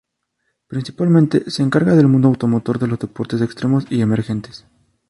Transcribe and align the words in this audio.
Principalmente, 0.65 1.47
se 1.51 1.61
encarga 1.61 1.93
del 1.95 2.07
mundo 2.07 2.27
automotor, 2.29 2.79
de 2.79 2.87
los 2.87 2.97
deportes 2.97 3.39
extremos 3.39 3.85
y 3.91 4.01
emergentes. 4.01 4.65